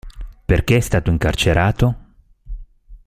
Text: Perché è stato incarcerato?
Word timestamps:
Perché 0.45 0.77
è 0.77 0.79
stato 0.79 1.11
incarcerato? 1.11 1.95